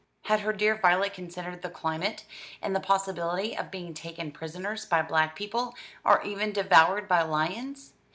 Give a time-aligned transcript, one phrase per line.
[0.23, 2.23] Had her dear Violet considered the climate,
[2.59, 7.93] and the possibility of being taken prisoners by black people, or even devoured by lions?